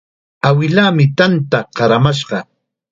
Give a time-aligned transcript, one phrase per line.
[0.49, 2.39] Awilaami tanta qaramashqa.